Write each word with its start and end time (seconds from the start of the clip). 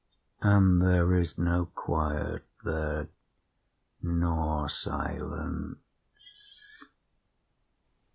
And 0.41 0.81
there 0.81 1.13
is 1.13 1.37
no 1.37 1.67
quiet 1.75 2.43
there, 2.63 3.07
nor 4.01 4.67
silence. 4.67 5.77